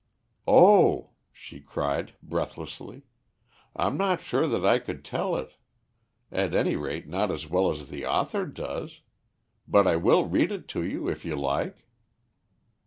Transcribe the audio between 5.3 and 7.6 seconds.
it; at any rate, not as